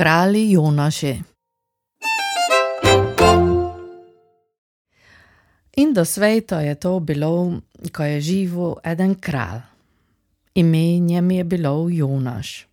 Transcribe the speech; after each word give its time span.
krali 0.00 0.50
Jonaši. 0.50 1.22
In 5.76 5.92
do 5.92 6.04
sveta 6.04 6.60
je 6.60 6.74
to 6.74 7.00
bilo, 7.00 7.60
ko 7.92 8.02
je 8.02 8.20
živel 8.20 8.74
eden 8.84 9.14
kralj. 9.14 9.60
Ime 10.54 10.98
njem 10.98 11.30
je 11.30 11.44
bilo 11.44 11.88
Jonaš. 11.90 12.66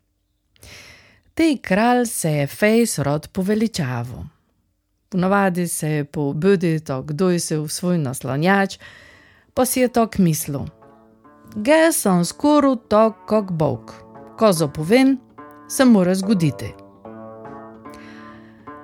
Tej 1.33 1.57
kralj 1.57 2.05
se 2.05 2.31
je 2.31 2.47
fejs 2.47 2.99
rod 2.99 3.27
poveličaval. 3.27 4.23
Ponavadi 5.09 5.67
se 5.67 5.89
je 5.89 6.05
po 6.05 6.33
budi 6.33 6.79
to, 6.79 7.01
kdo 7.01 7.29
je 7.29 7.39
se 7.39 7.59
v 7.59 7.67
svoj 7.67 7.97
naslonjač, 7.97 8.77
pa 9.53 9.65
si 9.65 9.79
je 9.79 9.87
to 9.87 10.07
mislil. 10.17 10.65
Ge 11.55 11.91
sem 11.91 12.25
skoro 12.25 12.75
to, 12.75 13.13
kot 13.27 13.51
Bog. 13.51 13.93
Ko 14.39 14.53
zapovem, 14.53 15.17
se 15.67 15.85
mora 15.85 16.15
zgoditi. 16.15 16.86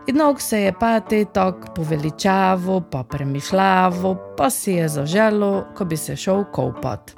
Inog 0.07 0.41
se 0.41 0.61
je 0.61 0.73
pa 0.79 0.99
te 0.99 1.25
tok 1.25 1.55
poveličavo, 1.75 2.81
pa 2.91 3.03
premišljavo, 3.03 4.17
pa 4.37 4.49
si 4.49 4.71
je 4.71 4.89
zaželo, 4.89 5.65
ko 5.75 5.85
bi 5.85 5.97
se 5.97 6.15
šel 6.15 6.43
kopat. 6.51 7.11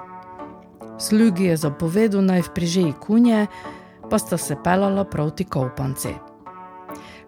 Slugi 1.00 1.44
je 1.44 1.58
zapovedal 1.58 2.22
naj 2.22 2.42
vprižeji 2.42 2.94
kunje, 3.02 3.48
pa 4.10 4.20
sta 4.20 4.38
se 4.38 4.56
pelala 4.64 5.04
proti 5.04 5.44
kopanci. 5.44 6.14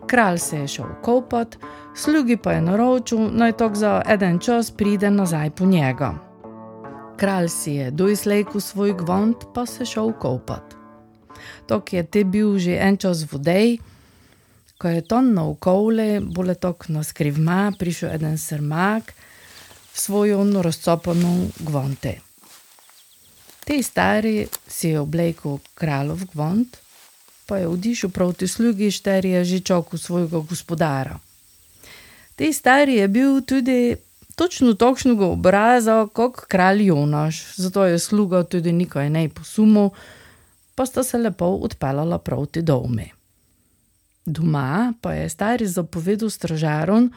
Kralj 0.07 0.37
se 0.37 0.59
je 0.59 0.67
šel 0.67 0.93
kopat, 1.01 1.57
slugi 1.95 2.37
pa 2.37 2.51
je 2.51 2.61
naročil, 2.61 3.19
naj 3.31 3.51
tok 3.51 3.75
za 3.75 4.01
en 4.05 4.39
čas 4.39 4.71
pride 4.71 5.11
nazaj 5.11 5.49
po 5.49 5.65
njega. 5.65 6.13
Kralj 7.17 7.49
si 7.49 7.73
je 7.73 7.91
dojslejku 7.91 8.59
svoj 8.59 8.93
gvant, 8.93 9.37
pa 9.53 9.65
se 9.65 9.85
šel 9.85 10.13
kopat. 10.13 10.75
Tok 11.65 11.93
je 11.93 12.03
te 12.03 12.23
bil 12.23 12.57
že 12.57 12.77
en 12.77 12.97
čas 12.97 13.25
vodej, 13.31 13.77
ko 14.77 14.87
je 14.87 15.01
to 15.01 15.21
na 15.21 15.49
okolje, 15.49 16.19
bole 16.21 16.55
tok 16.55 16.89
na 16.89 17.03
skrivma, 17.03 17.73
prišel 17.79 18.09
en 18.21 18.37
srmak, 18.37 19.13
svojo 19.93 20.61
razcopano 20.61 21.47
gvante. 21.59 22.19
Tej 23.65 23.83
stari 23.83 24.47
si 24.67 24.93
je 24.93 24.99
oblekel 24.99 25.59
kralov 25.75 26.23
gvant, 26.33 26.77
pa 27.45 27.57
je 27.57 27.67
odišel 27.67 28.09
proti 28.09 28.47
slugi, 28.47 28.91
že 29.43 29.59
čokal 29.59 29.99
svojega 29.99 30.39
gospodara. 30.39 31.19
Tej 32.35 32.53
stari 32.53 32.95
je 32.95 33.07
bil 33.07 33.41
tudi 33.41 33.95
točno 34.35 34.73
takšnega 34.73 35.25
obraza, 35.25 36.07
kot 36.13 36.45
kralj 36.47 36.85
Jonaš, 36.85 37.55
zato 37.55 37.85
je 37.85 37.99
sluga 37.99 38.43
tudi 38.43 38.71
nekaj 38.71 39.09
ne 39.09 39.29
posumil, 39.29 39.89
pa 40.75 40.85
sta 40.85 41.03
se 41.03 41.17
lepo 41.17 41.45
odpeljala 41.45 42.17
proti 42.17 42.61
domu. 42.61 43.16
Doma 44.27 44.93
pa 45.01 45.13
je 45.13 45.29
stari 45.29 45.67
zapovedal 45.67 46.29
stražarom, 46.29 47.13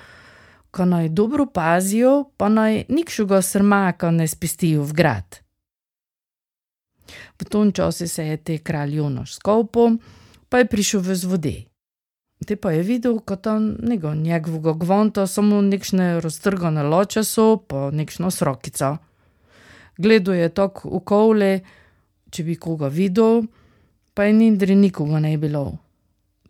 ko 0.71 0.85
naj 0.85 1.09
dobro 1.09 1.47
pazijo, 1.47 2.31
pa 2.37 2.49
naj 2.49 2.85
nikšuga 2.89 3.43
srmaka 3.43 4.11
ne 4.15 4.29
spistijo 4.31 4.87
v 4.87 4.93
grad. 4.95 5.41
V 7.41 7.45
tom 7.51 7.73
času 7.73 8.07
se 8.09 8.27
je 8.27 8.37
te 8.37 8.59
kralj 8.59 8.95
Jonaš 8.97 9.35
skopil, 9.35 9.99
pa 10.49 10.63
je 10.63 10.71
prišel 10.71 11.03
v 11.03 11.15
zvode. 11.15 11.57
Te 12.47 12.57
pa 12.57 12.71
je 12.73 12.87
videl, 12.87 13.19
kot 13.19 13.43
tam 13.43 13.77
njegov 13.83 14.15
njegovega 14.15 14.73
gvonta, 14.79 15.27
samo 15.27 15.61
nekšne 15.61 16.21
raztrgane 16.21 16.83
loče 16.83 17.25
so, 17.25 17.57
pa 17.59 17.91
nekšno 17.91 18.31
srokico. 18.31 18.97
Gledal 19.99 20.35
je 20.35 20.49
tok 20.49 20.85
v 20.87 21.03
kovle, 21.05 21.53
če 22.31 22.47
bi 22.47 22.55
koga 22.55 22.89
videl, 22.89 23.43
pa 24.15 24.31
je 24.31 24.33
nindri 24.33 24.79
nikoga 24.79 25.19
ne 25.19 25.37
bilo. 25.39 25.90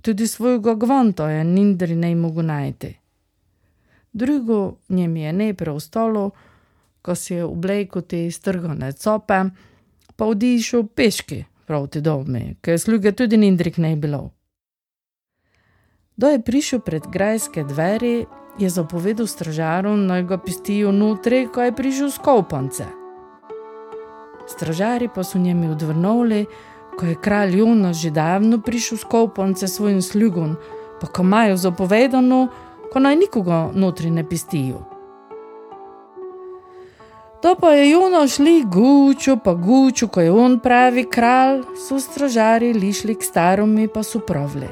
Tudi 0.02 0.26
svojega 0.26 0.74
gvonta 0.74 1.30
je 1.30 1.44
nindri 1.44 1.96
ne 1.96 2.14
mogel 2.14 2.46
najti. 2.46 2.96
Drugo 4.12 4.76
njem 4.88 5.16
je 5.16 5.32
ne 5.32 5.54
preostalo, 5.54 6.30
ko 7.02 7.14
si 7.14 7.34
je 7.34 7.44
oblekel 7.44 8.02
te 8.02 8.30
strgane 8.30 8.92
cope, 8.92 9.44
pa 10.16 10.24
odišel 10.24 10.86
peški 10.86 11.44
proti 11.66 12.00
domu, 12.00 12.56
ker 12.60 12.78
sluge 12.78 13.12
tudi 13.12 13.36
nindrik 13.36 13.78
ne 13.78 13.96
bilo. 13.96 14.30
Do 16.16 16.28
je 16.28 16.42
prišel 16.42 16.80
pred 16.80 17.06
grajske 17.06 17.64
dveri, 17.64 18.26
je 18.58 18.68
zapovedal 18.68 19.26
stražarom, 19.26 20.06
naj 20.06 20.24
ga 20.28 20.38
pistijo 20.38 20.92
notri, 20.92 21.46
ko 21.54 21.62
je 21.62 21.76
prišel 21.76 22.10
skopance. 22.10 22.84
Stražari 24.50 25.08
pa 25.14 25.24
so 25.24 25.38
njemi 25.38 25.70
odvrnili, 25.70 26.46
ko 27.00 27.06
je 27.06 27.14
kralj 27.14 27.56
Jonas 27.58 27.96
že 27.96 28.10
davno 28.10 28.60
prišel 28.60 28.98
skopance 28.98 29.68
svojim 29.68 30.02
slugom, 30.02 30.56
pa 31.00 31.06
ko 31.06 31.22
imajo 31.22 31.56
zapovedano, 31.56 32.48
ko 32.92 32.98
naj 33.00 33.16
nikoga 33.16 33.70
notri 33.74 34.10
ne 34.10 34.28
pistijo. 34.28 34.84
To 37.42 37.54
pa 37.54 37.72
je 37.72 37.90
Juno 37.90 38.28
šli 38.28 38.64
gučo, 38.68 39.36
pa 39.36 39.54
gučo, 39.54 40.08
ko 40.08 40.20
je 40.20 40.32
on 40.32 40.58
pravi 40.60 41.06
kralj, 41.08 41.62
so 41.88 42.00
stražari 42.00 42.72
lišli 42.72 43.14
k 43.14 43.24
staromi, 43.24 43.88
pa 43.88 44.02
so 44.02 44.20
pravili. 44.20 44.68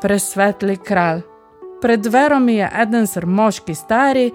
Presvetli 0.00 0.76
kralj, 0.76 1.20
pred 1.82 2.06
veromi 2.06 2.54
je 2.54 2.70
eden 2.82 3.06
sr 3.06 3.26
moški 3.26 3.74
stari, 3.74 4.30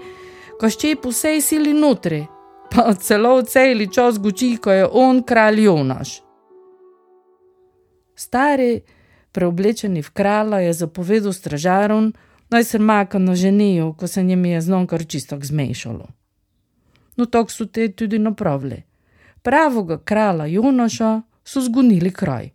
ko 0.60 0.70
šče 0.70 0.94
po 1.02 1.10
vsej 1.10 1.42
sili 1.42 1.74
notri, 1.74 2.26
pa 2.70 2.94
celo 2.94 3.42
celi 3.42 3.90
čas 3.90 4.22
guči, 4.22 4.56
ko 4.62 4.70
je 4.70 4.86
on 4.86 5.22
kralj 5.22 5.64
Jonaš. 5.64 6.27
Stari, 8.18 8.82
preoblečeni 9.32 10.02
v 10.02 10.10
kralja, 10.10 10.58
je 10.66 10.72
zapovedal 10.82 11.32
stražarom, 11.32 12.12
naj 12.50 12.64
se 12.64 12.78
maka 12.78 13.18
na 13.18 13.38
ženijo, 13.38 13.92
ko 13.94 14.06
se 14.06 14.22
njim 14.22 14.44
je 14.44 14.60
znonkar 14.60 15.06
čisto 15.06 15.38
zmešalo 15.42 16.18
no 17.18 17.26
tako 17.26 17.50
so 17.50 17.66
te 17.66 17.88
tudi 17.92 18.18
napravili. 18.18 18.82
Pravega 19.42 19.98
kralja 19.98 20.46
Jonaša 20.46 21.22
so 21.44 21.60
zgonili 21.60 22.12
kraj. 22.12 22.50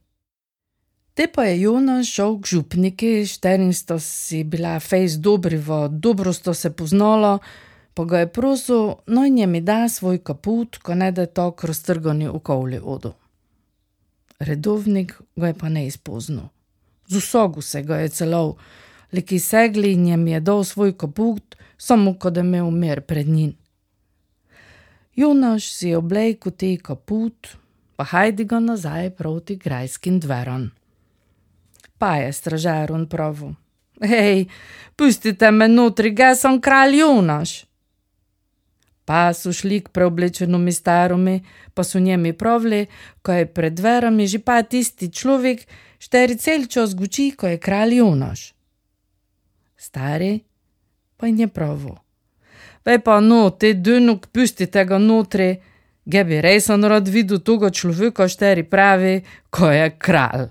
Te 1.13 1.27
pa 1.35 1.43
je 1.43 1.61
Jonaš 1.61 2.09
šel 2.09 2.39
k 2.41 2.47
župniki, 2.47 3.25
šterin 3.25 3.73
sta 3.73 3.99
si 3.99 4.43
bila 4.43 4.79
fejs 4.79 5.19
dobri, 5.19 5.57
v 5.57 5.87
dobro 5.91 6.33
sta 6.33 6.53
se 6.53 6.71
poznala, 6.71 7.37
pa 7.93 8.05
ga 8.05 8.23
je 8.23 8.31
prosil, 8.31 8.95
naj 9.07 9.29
njemi 9.29 9.61
da 9.61 9.89
svoj 9.89 10.23
kaput, 10.23 10.77
ko 10.77 10.95
ne 10.95 11.11
da 11.11 11.25
to 11.25 11.53
raztrgani 11.61 12.27
okolje 12.27 12.81
odo. 12.81 13.13
Redovnik 14.43 15.21
ga 15.35 15.47
je 15.47 15.53
pa 15.53 15.69
ne 15.69 15.87
izpoznal. 15.87 16.49
Z 17.07 17.15
usogu 17.17 17.61
se 17.61 17.81
ga 17.81 17.97
je 17.97 18.09
celo, 18.09 18.55
liki 19.13 19.39
segli 19.39 19.93
in 19.93 20.03
njem 20.03 20.27
je 20.27 20.39
dal 20.39 20.63
svoj 20.63 20.97
kaput, 20.97 21.55
samo 21.77 22.13
ko 22.19 22.29
da 22.29 22.41
imel 22.41 22.71
mir 22.71 23.01
pred 23.01 23.27
njim. 23.27 23.55
Jonaš 25.15 25.73
si 25.73 25.87
je 25.87 25.97
oblekel 25.97 26.51
te 26.51 26.77
kaput, 26.77 27.47
pa 27.95 28.03
hajdi 28.03 28.43
ga 28.43 28.59
nazaj 28.59 29.09
proti 29.09 29.55
grajskim 29.55 30.19
dverom. 30.19 30.71
Pa 31.97 32.15
je 32.15 32.33
stražar 32.33 32.91
on 32.91 33.07
pravu: 33.09 33.53
Hej, 34.01 34.45
pustite 34.95 35.51
me 35.51 35.67
notri, 35.67 36.11
ga 36.11 36.35
sem 36.35 36.61
kralj 36.61 36.97
Jonaš. 36.99 37.65
Pa 39.05 39.33
so 39.33 39.51
šli 39.53 39.81
k 39.83 39.91
preoblečenemu 39.91 40.71
starumi, 40.71 41.41
pa 41.73 41.83
so 41.83 41.99
njemi 41.99 42.33
pravili, 42.33 42.85
ko 43.21 43.31
je 43.31 43.45
pred 43.45 43.73
dverami 43.73 44.27
že 44.27 44.39
pa 44.39 44.63
tisti 44.63 45.11
človek, 45.11 45.67
šteri 45.99 46.37
cel 46.37 46.67
čas 46.67 46.95
guči, 46.95 47.31
ko 47.35 47.47
je 47.47 47.57
kralj 47.57 47.97
Jonaš. 47.99 48.53
Stari 49.77 50.39
pa 51.17 51.27
je 51.27 51.47
pravu. 51.47 51.97
Vej 52.85 52.99
pa 52.99 53.19
no, 53.19 53.49
te 53.49 53.73
dunuk 53.73 54.27
pustite 54.27 54.85
ga 54.85 54.97
notri, 54.97 55.61
ge 56.05 56.23
bi 56.23 56.41
res 56.43 56.69
on 56.69 56.83
rad 56.83 57.07
videl 57.07 57.39
toga 57.39 57.71
človeka, 57.71 58.27
šteri 58.27 58.63
pravi, 58.63 59.23
ko 59.49 59.71
je 59.71 59.87
kralj. 59.99 60.49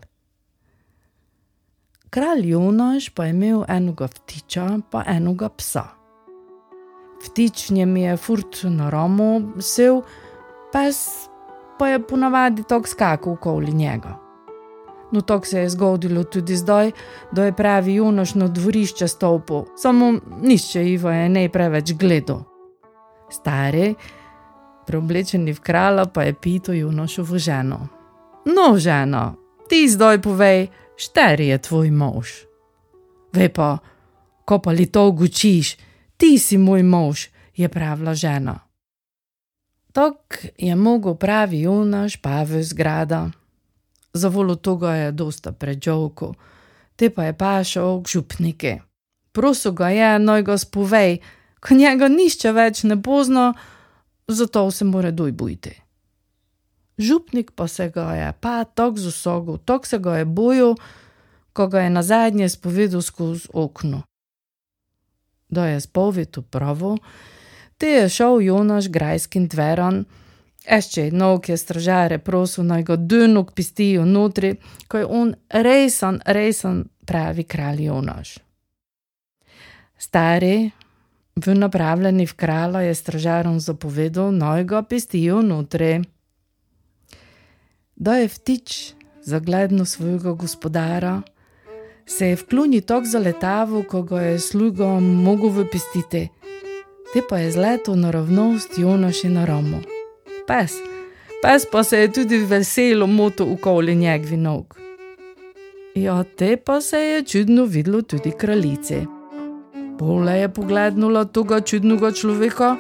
Kralj 2.13 2.49
Jonaš 2.49 3.09
pa 3.13 3.25
je 3.25 3.37
imel 3.37 3.65
enega 3.69 4.09
ptiča, 4.09 4.69
pa 4.91 5.05
enega 5.09 5.49
psa. 5.49 6.02
Ptič 7.25 7.71
njem 7.71 7.97
je 7.97 8.17
furt 8.17 8.65
na 8.65 8.91
romu 8.91 9.53
sil, 9.73 10.03
pes 10.73 11.29
pa 11.79 11.89
je 11.89 12.03
ponavadi 12.07 12.63
tok 12.63 12.89
skakal 12.89 13.33
okoli 13.33 13.73
njega. 13.73 14.19
No, 15.13 15.21
tako 15.21 15.47
se 15.47 15.61
je 15.61 15.69
zgodilo 15.69 16.25
tudi 16.25 16.57
zdaj, 16.57 16.91
da 17.33 17.45
je 17.45 17.53
pravi 17.53 17.95
Jonoš 17.95 18.35
na 18.35 18.49
dvorišče 18.49 19.09
stopil, 19.09 19.65
samo 19.77 20.15
nišče 20.43 20.87
Ivo 20.89 21.11
je 21.11 21.29
ne 21.29 21.49
preveč 21.49 21.93
gledal. 21.93 22.43
Stari, 23.31 23.95
preoblečeni 24.87 25.53
v 25.53 25.61
kralja, 25.61 26.05
pa 26.05 26.23
je 26.23 26.35
pito 26.35 26.73
Jonošovo 26.73 27.39
ženo. 27.39 27.89
No, 28.45 28.79
ženo, 28.79 29.35
ti 29.69 29.89
zdaj 29.89 30.23
povej, 30.23 30.67
šteri 30.97 31.47
je 31.47 31.59
tvoj 31.59 31.91
mož. 31.91 32.29
Ve 33.33 33.49
pa, 33.49 33.79
ko 34.45 34.59
pa 34.59 34.71
li 34.71 34.87
to 34.87 35.11
gučiš, 35.11 35.77
ti 36.23 36.39
si 36.39 36.55
moj 36.55 36.87
mož, 36.87 37.27
je 37.59 37.67
pravila 37.69 38.15
žena. 38.15 38.61
Tok 39.93 40.39
je 40.59 40.77
mogel 40.77 41.19
pravi 41.19 41.67
Jonaš 41.67 42.15
pa 42.23 42.47
v 42.47 42.63
zgrada. 42.63 43.31
Za 44.15 44.29
volo 44.29 44.55
toga 44.55 44.95
je 44.95 45.13
dosta 45.13 45.53
pređovko. 45.53 46.35
te 46.97 47.11
pa 47.11 47.25
je 47.25 47.33
pašel 47.33 48.03
k 48.03 48.09
župniki. 48.09 48.75
Prosil 49.33 49.73
ga 49.73 49.89
je, 49.89 50.19
noj 50.19 50.43
ga 50.43 50.59
spovej, 50.59 51.19
ko 51.61 51.75
njega 51.75 52.09
nišče 52.09 52.53
več 52.53 52.83
ne 52.83 53.03
pozna, 53.03 53.55
zato 54.29 54.71
se 54.71 54.85
mora 54.85 55.11
doj 55.11 55.33
bojiti. 55.33 55.83
Župnik 56.99 57.51
pa 57.51 57.67
se 57.69 57.89
ga 57.89 58.15
je 58.15 58.33
pa 58.41 58.65
tako 58.65 58.97
zasogel, 58.97 59.59
tako 59.59 59.87
se 59.87 59.99
ga 59.99 60.17
je 60.17 60.25
bojil, 60.25 60.75
ko 61.53 61.67
ga 61.67 61.81
je 61.81 61.91
na 61.91 62.03
zadnje 62.03 62.49
spovedal 62.49 63.03
skozi 63.03 63.49
okno. 63.53 64.03
Da 65.53 65.67
je 65.69 65.81
spovedal 65.85 66.45
pravo, 66.49 66.97
te 67.77 67.87
je 67.87 68.09
šel 68.09 68.41
Jonaš 68.41 68.89
grajskim 68.89 69.49
dveran, 69.53 70.05
Ešče, 70.63 71.11
nog 71.11 71.49
je 71.49 71.57
stražare 71.57 72.19
prosil, 72.19 72.65
naj 72.65 72.83
ga 72.83 72.97
dunuk 72.97 73.51
pistijo 73.55 74.05
notri, 74.05 74.55
ko 74.89 74.99
je 74.99 75.07
on 75.07 75.35
rejsan, 75.51 76.21
rejsan, 76.27 76.85
pravi 77.07 77.45
kralj 77.45 77.85
Jonaš. 77.85 78.37
Stari, 79.99 80.71
v 81.37 81.55
napravljeni 81.55 82.27
v 82.27 82.35
krala 82.35 82.83
je 82.83 82.95
stražarom 82.95 83.61
zapovedal, 83.61 84.31
naj 84.31 84.65
ga 84.65 84.83
pistijo 84.83 85.43
notri. 85.43 86.03
Da 87.97 88.17
je 88.17 88.29
vtič 88.29 88.95
zagledno 89.25 89.85
svojega 89.85 90.33
gospodara, 90.33 91.23
se 92.07 92.29
je 92.29 92.37
v 92.37 92.47
kluni 92.47 92.81
tok 92.81 93.05
zaletavo, 93.05 93.83
ko 93.83 94.03
ga 94.03 94.21
je 94.21 94.39
slugo 94.39 95.01
mogel 95.01 95.51
vypistiti, 95.51 96.29
te 97.15 97.23
pa 97.29 97.39
je 97.39 97.51
zleto 97.53 97.97
naravnost 97.97 98.79
Jonaš 98.79 99.25
in 99.25 99.33
na 99.33 99.45
Romo 99.45 99.83
pes. 100.47 100.73
Pes 101.43 101.67
pa 101.67 101.83
se 101.85 101.99
je 101.99 102.13
tudi 102.13 102.39
veselo 102.39 103.07
moto 103.07 103.47
okoli 103.53 103.95
njegovi 103.95 104.37
nog. 104.37 104.79
Ja, 105.95 106.25
te 106.25 106.57
pa 106.57 106.81
se 106.81 106.99
je 106.99 107.23
čudno 107.23 107.65
videlo 107.65 108.03
tudi 108.03 108.31
kraljici. 108.31 109.07
Pole 109.99 110.39
je 110.39 110.49
pogledala 110.49 111.25
tega 111.25 111.61
čudnega 111.61 112.13
človeka, 112.13 112.77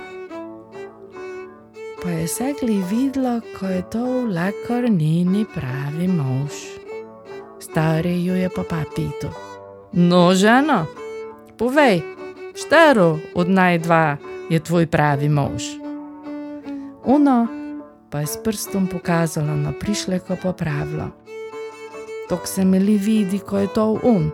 pa 2.03 2.11
je 2.11 2.29
segli 2.29 2.83
videla, 2.91 3.41
ko 3.59 3.67
je 3.67 3.83
to 3.91 4.05
lekar 4.27 4.91
njeni 4.91 5.45
pravi 5.55 6.09
mož. 6.09 6.82
Stari 7.73 8.25
jo 8.25 8.37
je 8.37 8.49
pa 8.53 8.63
papito. 8.69 9.33
No, 9.97 10.35
žena, 10.37 10.85
povej, 11.57 12.05
štero 12.53 13.17
od 13.33 13.49
naj 13.49 13.79
dva 13.79 14.21
je 14.53 14.61
tvoj 14.61 14.85
pravi 14.93 15.33
mož. 15.33 15.81
Ona 17.09 17.49
pa 18.13 18.21
je 18.21 18.29
s 18.29 18.37
prstom 18.45 18.93
pokazala 18.93 19.57
na 19.57 19.73
prišleka 19.73 20.37
pa 20.37 20.53
pravila. 20.53 21.17
Tok 22.29 22.45
se 22.45 22.61
mi 22.65 22.77
li 22.77 23.01
vidi, 23.01 23.41
ko 23.41 23.65
je 23.65 23.73
to 23.73 23.97
on. 24.05 24.29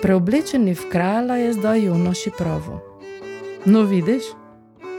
Preoblečeni 0.00 0.72
v 0.72 0.88
kralja 0.88 1.36
je 1.36 1.52
zdaj 1.52 1.84
Jonaš 1.84 2.32
pravo. 2.32 2.80
No, 3.68 3.84
vidiš, 3.84 4.24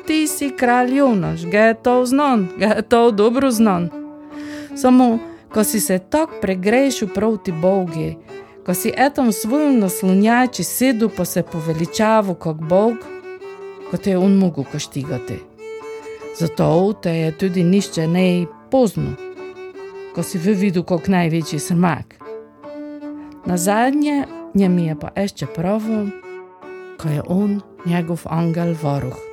ti 0.05 0.29
si 0.29 0.53
kralj 0.53 1.01
Jonaš, 1.01 1.49
ga 1.49 1.73
je 1.73 1.81
to 1.81 2.05
znan, 2.05 2.45
ga 2.61 2.77
je 2.77 2.85
to 2.85 3.09
dobro 3.11 3.49
znan. 3.49 3.89
Samo, 4.77 5.17
ko 5.53 5.63
si 5.63 5.79
se 5.79 5.99
tako 5.99 6.33
pregrešil 6.41 7.07
proti 7.13 7.51
Bogi, 7.51 8.17
ko 8.65 8.73
si 8.73 8.91
etom 8.97 9.31
svojim 9.31 9.79
naslonjači 9.79 10.63
sedel 10.63 11.09
pa 11.17 11.25
se 11.25 11.43
poveličavu 11.43 12.35
kot 12.35 12.57
Bog, 12.57 12.95
kot 13.91 14.07
je 14.07 14.17
on 14.17 14.35
mogel 14.35 14.63
kaštigati. 14.71 15.39
Zato 16.39 16.93
te 17.01 17.11
je 17.11 17.37
tudi 17.37 17.63
nišče 17.63 18.07
ne 18.07 18.45
pozno, 18.71 19.15
ko 20.15 20.23
si 20.23 20.37
v 20.37 20.53
vidu 20.53 20.83
kot 20.83 21.07
največji 21.07 21.59
srmak. 21.59 22.15
Na 23.45 23.57
zadnje 23.57 24.25
njemi 24.53 24.85
je 24.85 24.99
pa 24.99 25.09
ešte 25.15 25.45
pravo, 25.45 26.05
ko 27.01 27.09
je 27.09 27.21
on 27.27 27.61
njegov 27.85 28.21
angel 28.25 28.75
varuh. 28.81 29.26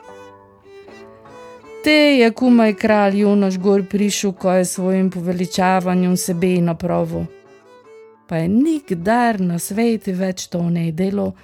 Te 1.85 1.93
je 1.93 2.31
kumaj 2.33 2.75
kralj 2.81 3.19
Jonaš 3.21 3.59
gor 3.59 3.83
prišel, 3.91 4.33
ko 4.33 4.53
je 4.53 4.65
svojim 4.65 5.11
poveličavanjem 5.11 6.17
sebe 6.17 6.57
napravo. 6.65 7.27
Pa 8.29 8.37
je 8.37 8.49
nikdar 8.49 9.41
na 9.41 9.59
sveti 9.59 10.13
več 10.13 10.47
to 10.49 10.63
ne 10.71 10.87
delo, 10.93 11.35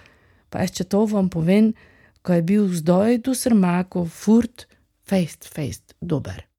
pa 0.48 0.64
ešte 0.64 0.88
to 0.88 1.04
vam 1.04 1.28
povem, 1.28 1.75
ko 2.22 2.32
je 2.32 2.42
bil 2.42 2.72
zdaj 2.72 3.20
tu 3.28 3.34
srmako 3.37 4.06
furt, 4.08 4.64
fejst, 5.04 5.44
fejst 5.44 5.92
dober. 6.00 6.50